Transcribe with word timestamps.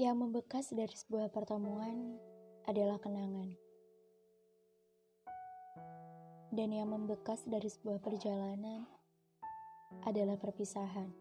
Yang 0.00 0.16
membekas 0.16 0.72
dari 0.72 0.96
sebuah 0.96 1.28
pertemuan 1.28 2.16
adalah 2.64 2.96
kenangan. 2.96 3.52
Dan 6.48 6.72
yang 6.72 6.88
membekas 6.88 7.44
dari 7.44 7.68
sebuah 7.68 8.00
perjalanan 8.00 8.88
adalah 10.08 10.40
perpisahan. 10.40 11.12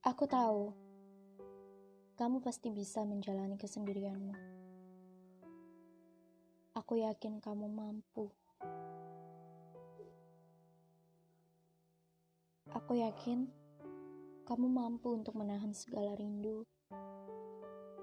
Aku 0.00 0.24
tahu 0.24 0.72
kamu 2.16 2.40
pasti 2.40 2.72
bisa 2.72 3.04
menjalani 3.04 3.60
kesendirianmu. 3.60 4.32
Aku 6.72 7.04
yakin 7.04 7.36
kamu 7.44 7.68
mampu. 7.68 8.32
Aku 12.72 12.96
yakin 12.96 13.63
kamu 14.44 14.68
mampu 14.68 15.16
untuk 15.16 15.40
menahan 15.40 15.72
segala 15.72 16.12
rindu 16.20 16.68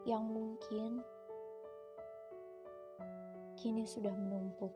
yang 0.09 0.25
mungkin 0.25 1.05
kini 3.61 3.85
sudah 3.85 4.09
menumpuk. 4.09 4.73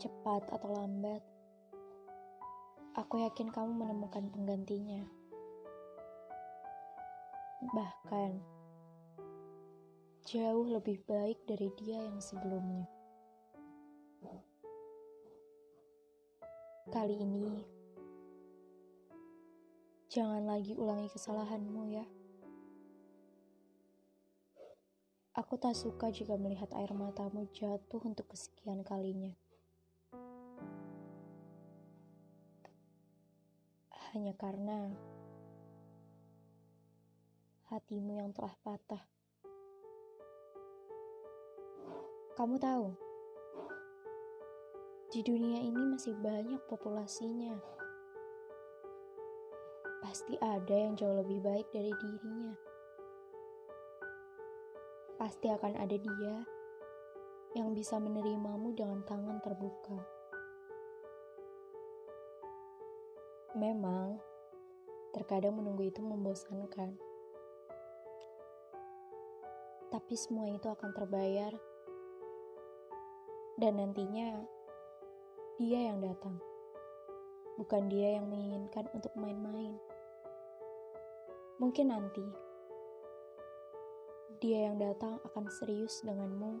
Cepat 0.00 0.48
atau 0.48 0.72
lambat, 0.72 1.20
aku 2.96 3.20
yakin 3.20 3.52
kamu 3.52 3.76
menemukan 3.76 4.24
penggantinya. 4.32 5.04
Bahkan, 7.76 8.30
jauh 10.24 10.66
lebih 10.72 11.04
baik 11.04 11.44
dari 11.44 11.68
dia 11.76 12.08
yang 12.08 12.24
sebelumnya. 12.24 12.88
Kali 16.88 17.20
ini, 17.20 17.71
Jangan 20.12 20.44
lagi 20.44 20.76
ulangi 20.76 21.08
kesalahanmu 21.08 21.88
ya. 21.88 22.04
Aku 25.32 25.56
tak 25.56 25.72
suka 25.72 26.12
jika 26.12 26.36
melihat 26.36 26.68
air 26.76 26.92
matamu 26.92 27.48
jatuh 27.48 27.96
untuk 28.04 28.28
kesekian 28.28 28.84
kalinya. 28.84 29.32
Hanya 34.12 34.36
karena 34.36 34.92
hatimu 37.72 38.12
yang 38.20 38.36
telah 38.36 38.52
patah. 38.60 39.08
Kamu 42.36 42.60
tahu, 42.60 42.92
di 45.08 45.24
dunia 45.24 45.64
ini 45.64 45.96
masih 45.96 46.12
banyak 46.20 46.60
populasinya 46.68 47.80
pasti 50.12 50.36
ada 50.44 50.76
yang 50.76 50.92
jauh 50.92 51.24
lebih 51.24 51.40
baik 51.40 51.72
dari 51.72 51.88
dirinya. 51.88 52.52
Pasti 55.16 55.48
akan 55.48 55.72
ada 55.80 55.96
dia 55.96 56.36
yang 57.56 57.72
bisa 57.72 57.96
menerimamu 57.96 58.76
dengan 58.76 59.00
tangan 59.08 59.40
terbuka. 59.40 59.96
Memang, 63.56 64.20
terkadang 65.16 65.56
menunggu 65.56 65.88
itu 65.88 66.04
membosankan. 66.04 66.92
Tapi 69.88 70.14
semua 70.20 70.44
itu 70.52 70.68
akan 70.68 70.92
terbayar. 70.92 71.56
Dan 73.56 73.80
nantinya, 73.80 74.44
dia 75.56 75.88
yang 75.88 76.04
datang. 76.04 76.36
Bukan 77.56 77.88
dia 77.88 78.20
yang 78.20 78.28
menginginkan 78.28 78.92
untuk 78.92 79.16
main-main. 79.16 79.80
Mungkin 81.62 81.94
nanti 81.94 82.26
dia 84.42 84.66
yang 84.66 84.82
datang 84.82 85.22
akan 85.22 85.46
serius 85.46 86.02
denganmu 86.02 86.58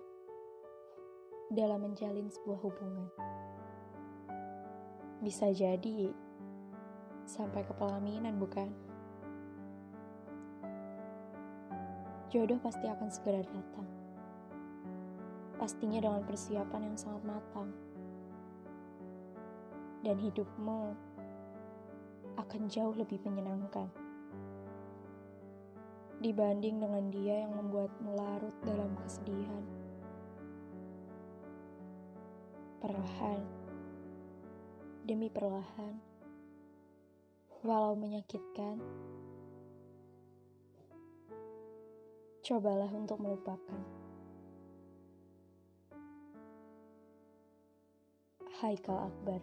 dalam 1.50 1.82
menjalin 1.82 2.30
sebuah 2.30 2.62
hubungan. 2.62 3.10
Bisa 5.18 5.50
jadi 5.50 6.06
sampai 7.26 7.66
ke 7.66 7.74
pelaminan, 7.74 8.38
bukan? 8.38 8.70
Jodoh 12.30 12.62
pasti 12.62 12.86
akan 12.86 13.10
segera 13.10 13.42
datang. 13.42 13.88
Pastinya 15.58 15.98
dengan 15.98 16.22
persiapan 16.22 16.94
yang 16.94 16.94
sangat 16.94 17.26
matang. 17.26 17.74
Dan 20.06 20.14
hidupmu 20.22 20.94
akan 22.38 22.62
jauh 22.70 22.94
lebih 22.94 23.18
menyenangkan 23.26 23.90
dibanding 26.22 26.78
dengan 26.78 27.10
dia 27.10 27.42
yang 27.42 27.58
membuatmu 27.58 28.14
larut 28.14 28.54
dalam 28.62 28.94
kesedihan. 29.02 29.64
Perlahan, 32.78 33.42
demi 35.02 35.26
perlahan, 35.26 35.98
walau 37.66 37.98
menyakitkan, 37.98 38.78
cobalah 42.46 42.90
untuk 42.94 43.18
melupakan. 43.18 43.82
Haikal 48.62 49.10
Akbar 49.10 49.42